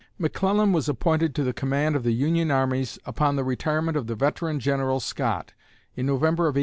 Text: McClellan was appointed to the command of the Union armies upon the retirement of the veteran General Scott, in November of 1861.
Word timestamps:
McClellan 0.17 0.71
was 0.71 0.89
appointed 0.89 1.35
to 1.35 1.43
the 1.43 1.53
command 1.53 1.95
of 1.95 2.01
the 2.01 2.11
Union 2.11 2.49
armies 2.49 2.97
upon 3.05 3.35
the 3.35 3.43
retirement 3.43 3.95
of 3.95 4.07
the 4.07 4.15
veteran 4.15 4.59
General 4.59 4.99
Scott, 4.99 5.53
in 5.95 6.07
November 6.07 6.45
of 6.45 6.55
1861. 6.55 6.59